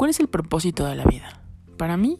¿Cuál 0.00 0.08
es 0.08 0.20
el 0.20 0.28
propósito 0.28 0.86
de 0.86 0.94
la 0.96 1.04
vida? 1.04 1.42
Para 1.76 1.98
mí, 1.98 2.18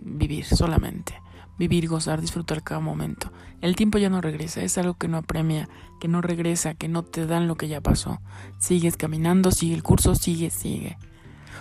vivir 0.00 0.44
solamente. 0.44 1.14
Vivir, 1.60 1.86
gozar, 1.86 2.20
disfrutar 2.20 2.64
cada 2.64 2.80
momento. 2.80 3.30
El 3.60 3.76
tiempo 3.76 3.98
ya 3.98 4.10
no 4.10 4.20
regresa, 4.20 4.62
es 4.64 4.76
algo 4.78 4.94
que 4.94 5.06
no 5.06 5.16
apremia, 5.16 5.68
que 6.00 6.08
no 6.08 6.22
regresa, 6.22 6.74
que 6.74 6.88
no 6.88 7.04
te 7.04 7.26
dan 7.26 7.46
lo 7.46 7.54
que 7.54 7.68
ya 7.68 7.80
pasó. 7.80 8.20
Sigues 8.58 8.96
caminando, 8.96 9.52
sigue 9.52 9.76
el 9.76 9.84
curso, 9.84 10.16
sigue, 10.16 10.50
sigue. 10.50 10.98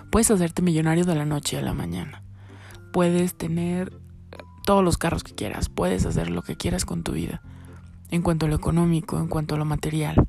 Puedes 0.10 0.32
hacerte 0.32 0.64
millonario 0.64 1.06
de 1.06 1.14
la 1.14 1.26
noche 1.26 1.60
a 1.60 1.62
la 1.62 1.76
mañana. 1.76 2.24
Puedes 2.92 3.36
tener 3.36 3.94
todos 4.66 4.84
los 4.84 4.98
carros 4.98 5.24
que 5.24 5.36
quieras, 5.36 5.70
puedes 5.70 6.04
hacer 6.08 6.32
lo 6.32 6.42
que 6.42 6.56
quieras 6.56 6.84
con 6.84 7.04
tu 7.04 7.12
vida. 7.12 7.44
En 8.10 8.24
cuanto 8.24 8.48
a 8.48 8.50
lo 8.50 8.56
económico, 8.56 9.20
en 9.20 9.28
cuanto 9.28 9.54
a 9.54 9.60
lo 9.60 9.66
material. 9.66 10.28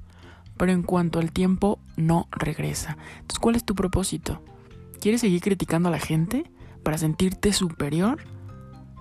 Pero 0.58 0.70
en 0.70 0.82
cuanto 0.82 1.18
al 1.18 1.32
tiempo, 1.32 1.78
no 1.96 2.28
regresa. 2.30 2.98
Entonces, 3.20 3.38
¿cuál 3.38 3.56
es 3.56 3.64
tu 3.64 3.74
propósito? 3.74 4.42
¿Quieres 5.00 5.22
seguir 5.22 5.40
criticando 5.40 5.88
a 5.88 5.92
la 5.92 5.98
gente 5.98 6.50
para 6.82 6.98
sentirte 6.98 7.52
superior? 7.52 8.18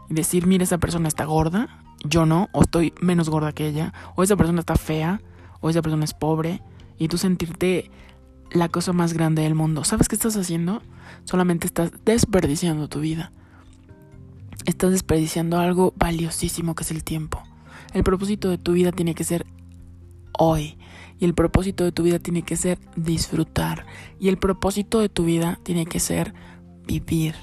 Y 0.10 0.14
decir, 0.14 0.48
mira, 0.48 0.64
esa 0.64 0.78
persona 0.78 1.08
está 1.08 1.26
gorda, 1.26 1.84
yo 2.04 2.26
no, 2.26 2.48
o 2.54 2.62
estoy 2.62 2.94
menos 3.02 3.30
gorda 3.30 3.52
que 3.52 3.68
ella, 3.68 3.94
o 4.16 4.24
esa 4.24 4.36
persona 4.36 4.62
está 4.62 4.76
fea, 4.76 5.22
o 5.60 5.70
esa 5.70 5.82
persona 5.82 6.06
es 6.06 6.14
pobre, 6.14 6.64
y 6.98 7.10
tú 7.10 7.18
sentirte 7.18 7.92
la 8.52 8.70
cosa 8.70 8.94
más 8.94 9.14
grande 9.14 9.44
del 9.44 9.56
mundo. 9.56 9.84
¿Sabes 9.84 10.08
qué 10.08 10.16
estás 10.16 10.36
haciendo? 10.38 10.82
Solamente 11.26 11.68
estás 11.68 11.92
desperdiciando 12.06 12.88
tu 12.88 13.02
vida. 13.02 13.32
Estás 14.66 14.92
desperdiciando 14.92 15.60
algo 15.60 15.94
valiosísimo 15.98 16.76
que 16.76 16.84
es 16.84 16.92
el 16.92 17.04
tiempo. 17.04 17.44
El 17.94 18.04
propósito 18.04 18.50
de 18.50 18.58
tu 18.58 18.74
vida 18.74 18.92
tiene 18.92 19.16
que 19.16 19.24
ser 19.24 19.46
hoy. 20.40 20.78
Y 21.20 21.26
el 21.26 21.36
propósito 21.36 21.84
de 21.84 21.92
tu 21.92 22.04
vida 22.04 22.18
tiene 22.18 22.42
que 22.42 22.56
ser 22.56 22.80
disfrutar. 22.96 23.86
Y 24.20 24.30
el 24.30 24.38
propósito 24.38 25.00
de 25.00 25.10
tu 25.10 25.26
vida 25.26 25.60
tiene 25.64 25.86
que 25.86 26.00
ser 26.00 26.34
vivir. 26.88 27.36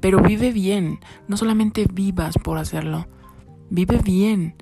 Pero 0.00 0.22
vive 0.22 0.50
bien. 0.50 0.98
No 1.28 1.36
solamente 1.36 1.86
vivas 1.92 2.36
por 2.42 2.58
hacerlo. 2.58 3.06
Vive 3.70 3.98
bien. 3.98 4.56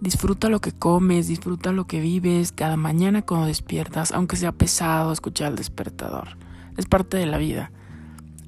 Disfruta 0.00 0.50
lo 0.50 0.60
que 0.60 0.72
comes, 0.72 1.28
disfruta 1.28 1.72
lo 1.72 1.86
que 1.86 2.00
vives 2.00 2.52
cada 2.52 2.76
mañana 2.76 3.22
cuando 3.22 3.46
despiertas, 3.46 4.12
aunque 4.12 4.36
sea 4.36 4.52
pesado 4.52 5.12
escuchar 5.12 5.52
el 5.52 5.56
despertador. 5.56 6.36
Es 6.76 6.84
parte 6.84 7.16
de 7.16 7.24
la 7.24 7.38
vida. 7.38 7.72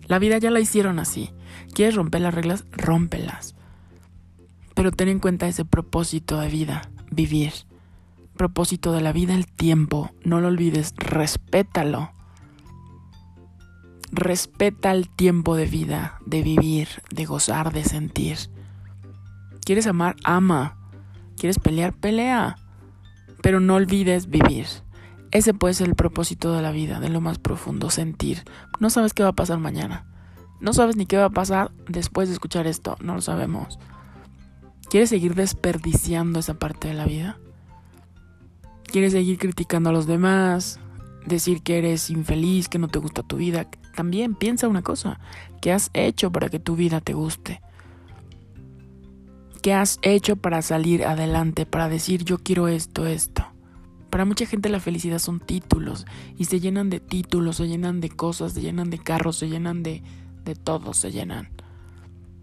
La 0.06 0.18
vida 0.18 0.36
ya 0.36 0.50
la 0.50 0.60
hicieron 0.60 0.98
así. 0.98 1.30
¿Quieres 1.72 1.94
romper 1.94 2.20
las 2.20 2.34
reglas? 2.34 2.66
Rómpelas. 2.72 3.54
Pero 4.74 4.92
ten 4.92 5.08
en 5.08 5.18
cuenta 5.18 5.48
ese 5.48 5.64
propósito 5.64 6.38
de 6.38 6.48
vida, 6.48 6.90
vivir. 7.10 7.52
Propósito 8.36 8.92
de 8.92 9.00
la 9.00 9.12
vida, 9.12 9.34
el 9.34 9.46
tiempo. 9.46 10.10
No 10.22 10.40
lo 10.40 10.48
olvides, 10.48 10.94
respétalo. 10.96 12.12
Respeta 14.12 14.92
el 14.92 15.08
tiempo 15.08 15.56
de 15.56 15.66
vida, 15.66 16.20
de 16.26 16.42
vivir, 16.42 16.88
de 17.10 17.24
gozar, 17.24 17.72
de 17.72 17.84
sentir. 17.84 18.38
¿Quieres 19.64 19.86
amar? 19.86 20.16
Ama. 20.22 20.76
¿Quieres 21.36 21.58
pelear? 21.58 21.94
Pelea. 21.94 22.56
Pero 23.42 23.60
no 23.60 23.74
olvides 23.74 24.28
vivir. 24.28 24.66
Ese 25.30 25.54
puede 25.54 25.74
ser 25.74 25.88
el 25.88 25.94
propósito 25.94 26.52
de 26.52 26.62
la 26.62 26.70
vida, 26.70 27.00
de 27.00 27.08
lo 27.08 27.20
más 27.20 27.38
profundo, 27.38 27.90
sentir. 27.90 28.44
No 28.80 28.90
sabes 28.90 29.12
qué 29.12 29.22
va 29.22 29.30
a 29.30 29.34
pasar 29.34 29.58
mañana. 29.58 30.06
No 30.60 30.72
sabes 30.72 30.96
ni 30.96 31.06
qué 31.06 31.16
va 31.16 31.26
a 31.26 31.30
pasar 31.30 31.72
después 31.88 32.28
de 32.28 32.34
escuchar 32.34 32.66
esto. 32.66 32.96
No 33.00 33.14
lo 33.14 33.20
sabemos. 33.20 33.78
¿Quieres 34.88 35.10
seguir 35.10 35.34
desperdiciando 35.34 36.38
esa 36.38 36.54
parte 36.54 36.88
de 36.88 36.94
la 36.94 37.06
vida? 37.06 37.38
¿Quieres 38.96 39.12
seguir 39.12 39.36
criticando 39.36 39.90
a 39.90 39.92
los 39.92 40.06
demás? 40.06 40.80
Decir 41.26 41.60
que 41.60 41.76
eres 41.76 42.08
infeliz, 42.08 42.66
que 42.66 42.78
no 42.78 42.88
te 42.88 42.98
gusta 42.98 43.22
tu 43.22 43.36
vida. 43.36 43.68
También 43.94 44.34
piensa 44.34 44.68
una 44.68 44.80
cosa. 44.80 45.20
¿Qué 45.60 45.70
has 45.70 45.90
hecho 45.92 46.32
para 46.32 46.48
que 46.48 46.60
tu 46.60 46.76
vida 46.76 47.02
te 47.02 47.12
guste? 47.12 47.60
¿Qué 49.60 49.74
has 49.74 49.98
hecho 50.00 50.36
para 50.36 50.62
salir 50.62 51.04
adelante? 51.04 51.66
Para 51.66 51.90
decir 51.90 52.24
yo 52.24 52.38
quiero 52.38 52.68
esto, 52.68 53.06
esto. 53.06 53.44
Para 54.08 54.24
mucha 54.24 54.46
gente 54.46 54.70
la 54.70 54.80
felicidad 54.80 55.18
son 55.18 55.40
títulos 55.40 56.06
y 56.38 56.46
se 56.46 56.58
llenan 56.58 56.88
de 56.88 56.98
títulos, 56.98 57.56
se 57.56 57.68
llenan 57.68 58.00
de 58.00 58.08
cosas, 58.08 58.54
se 58.54 58.62
llenan 58.62 58.88
de 58.88 58.96
carros, 58.96 59.36
se 59.36 59.50
llenan 59.50 59.82
de, 59.82 60.02
de 60.42 60.54
todo, 60.54 60.94
se 60.94 61.12
llenan. 61.12 61.50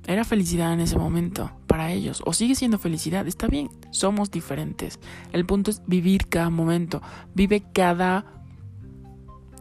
Era 0.06 0.24
felicidad 0.24 0.72
en 0.72 0.82
ese 0.82 1.00
momento 1.00 1.50
para 1.74 1.92
ellos, 1.92 2.22
o 2.24 2.34
sigue 2.34 2.54
siendo 2.54 2.78
felicidad, 2.78 3.26
está 3.28 3.48
bien, 3.48 3.68
somos 3.90 4.30
diferentes. 4.30 5.00
El 5.32 5.44
punto 5.44 5.72
es 5.72 5.82
vivir 5.88 6.28
cada 6.28 6.52
momento, 6.52 7.02
vive 7.34 7.64
cada 7.74 8.44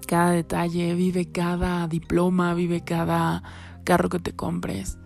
cada 0.07 0.33
detalle, 0.33 0.95
vive 0.95 1.33
cada 1.33 1.89
diploma, 1.89 2.53
vive 2.53 2.85
cada 2.85 3.43
carro 3.85 4.11
que 4.11 4.19
te 4.19 4.35
compres. 4.35 4.99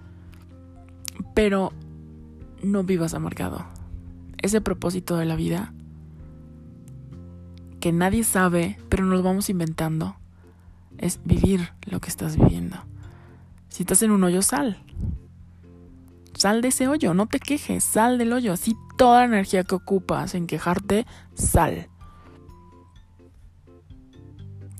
Pero 1.33 1.73
no 2.65 2.83
vivas 2.83 3.15
amargado. 3.15 3.65
Ese 4.43 4.61
propósito 4.61 5.17
de 5.17 5.27
la 5.27 5.37
vida 5.37 5.73
que 7.79 7.93
nadie 7.93 8.25
sabe, 8.25 8.81
pero 8.89 9.05
nos 9.05 9.23
vamos 9.23 9.49
inventando, 9.49 10.17
es 10.99 11.21
vivir 11.25 11.71
lo 11.83 12.01
que 12.01 12.09
estás 12.09 12.37
viviendo. 12.37 12.79
Si 13.69 13.85
estás 13.85 14.03
en 14.03 14.11
un 14.11 14.25
hoyo, 14.25 14.43
sal. 14.43 14.83
Sal 16.47 16.61
de 16.61 16.69
ese 16.69 16.87
hoyo, 16.87 17.13
no 17.13 17.27
te 17.27 17.41
quejes, 17.41 17.83
sal 17.83 18.19
del 18.19 18.33
hoyo. 18.33 18.53
Así 18.53 18.77
toda 18.97 19.19
la 19.19 19.25
energía 19.25 19.65
que 19.65 19.75
ocupas 19.75 20.37
en 20.37 20.47
quejarte, 20.47 21.05
sal. 21.35 21.89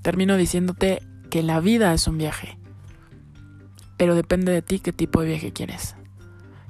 Termino 0.01 0.37
diciéndote 0.37 1.01
que 1.29 1.43
la 1.43 1.59
vida 1.59 1.93
es 1.93 2.07
un 2.07 2.17
viaje. 2.17 2.57
Pero 3.97 4.15
depende 4.15 4.53
de 4.53 4.61
ti 4.61 4.79
qué 4.79 4.93
tipo 4.93 5.19
de 5.19 5.27
viaje 5.27 5.51
quieres. 5.51 5.97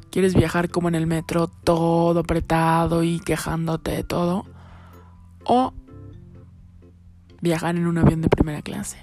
¿Quieres 0.10 0.34
viajar 0.34 0.72
como 0.72 0.88
en 0.88 0.96
el 0.96 1.06
metro, 1.06 1.46
todo 1.46 2.22
apretado 2.22 3.04
y 3.04 3.20
quejándote 3.20 3.92
de 3.92 4.04
todo? 4.04 4.48
¿O 5.44 5.76
viajar 7.40 7.76
en 7.76 7.86
un 7.86 8.00
avión 8.00 8.22
de 8.22 8.30
primera 8.30 8.64
clase? 8.64 8.98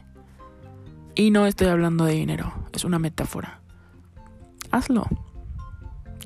Y 1.14 1.30
no 1.30 1.46
estoy 1.46 1.68
hablando 1.68 2.04
de 2.04 2.14
dinero, 2.14 2.52
es 2.72 2.82
una 2.82 2.98
metáfora. 2.98 3.60
Hazlo 4.72 5.06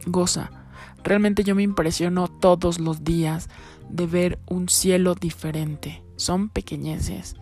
goza. 0.09 0.51
Realmente 1.05 1.45
yo 1.45 1.55
me 1.55 1.63
impresiono 1.63 2.29
todos 2.29 2.81
los 2.81 3.05
días 3.05 3.49
de 3.89 4.07
ver 4.07 4.39
un 4.47 4.69
cielo 4.69 5.15
diferente. 5.15 6.03
Son 6.17 6.49
pequeñeces. 6.49 7.37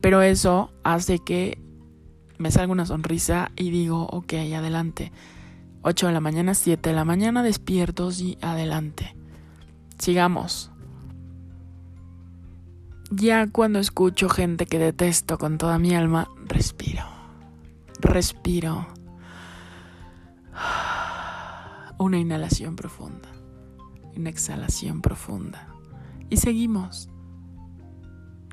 Pero 0.00 0.22
eso 0.22 0.70
hace 0.82 1.18
que 1.18 1.58
me 2.38 2.50
salga 2.50 2.72
una 2.72 2.86
sonrisa 2.86 3.50
y 3.56 3.70
digo, 3.70 4.06
ok, 4.06 4.34
adelante. 4.54 5.12
8 5.82 6.06
de 6.06 6.12
la 6.12 6.20
mañana, 6.20 6.54
7 6.54 6.90
de 6.90 6.94
la 6.94 7.04
mañana, 7.04 7.42
despiertos 7.42 8.20
y 8.20 8.38
adelante. 8.40 9.16
Sigamos. 9.98 10.70
Ya 13.10 13.46
cuando 13.48 13.78
escucho 13.78 14.28
gente 14.28 14.66
que 14.66 14.78
detesto 14.78 15.38
con 15.38 15.58
toda 15.58 15.78
mi 15.78 15.94
alma, 15.94 16.28
respiro. 16.46 17.04
Respiro 18.00 18.86
una 21.98 22.18
inhalación 22.18 22.76
profunda, 22.76 23.28
una 24.16 24.30
exhalación 24.30 25.00
profunda. 25.00 25.68
Y 26.30 26.38
seguimos. 26.38 27.08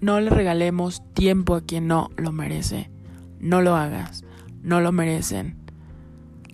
No 0.02 0.20
le 0.20 0.30
regalemos 0.30 1.02
tiempo 1.14 1.56
a 1.56 1.62
quien 1.62 1.88
no 1.88 2.10
lo 2.18 2.32
merece. 2.32 2.92
No 3.40 3.62
lo 3.62 3.76
hagas. 3.76 4.24
No 4.62 4.82
lo 4.82 4.92
merecen. 4.92 5.58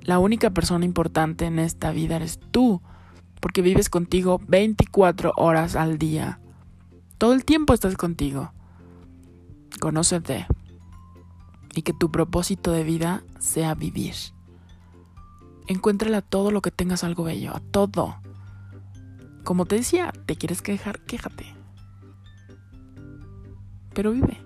La 0.02 0.20
única 0.20 0.52
persona 0.52 0.86
importante 0.86 1.46
en 1.46 1.60
esta 1.60 1.92
vida 1.92 2.16
eres 2.16 2.40
tú, 2.52 2.82
porque 3.42 3.62
vives 3.62 3.90
contigo 3.90 4.40
24 4.48 5.34
horas 5.36 5.76
al 5.76 5.98
día. 5.98 6.40
Todo 7.18 7.34
el 7.34 7.44
tiempo 7.44 7.74
estás 7.74 7.96
contigo. 7.96 8.54
Conócete. 9.80 10.46
Y 11.76 11.82
que 11.82 11.94
tu 11.94 12.10
propósito 12.12 12.72
de 12.72 12.84
vida 12.84 13.24
sea 13.40 13.76
vivir. 13.76 14.14
Encuéntrale 15.68 16.18
a 16.18 16.22
todo 16.22 16.52
lo 16.52 16.62
que 16.62 16.72
tengas 16.72 17.04
algo 17.04 17.26
bello, 17.26 17.56
a 17.56 17.60
todo. 17.60 18.22
Como 19.44 19.66
te 19.66 19.76
decía, 19.76 20.14
te 20.26 20.36
quieres 20.36 20.62
quejar, 20.62 21.00
quéjate. 21.02 21.56
Pero 23.94 24.12
vive. 24.12 24.38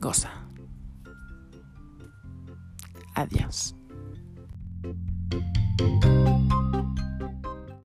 Goza. 0.00 0.30
Adiós. 3.14 3.74